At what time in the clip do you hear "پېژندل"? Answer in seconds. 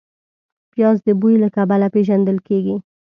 1.95-2.37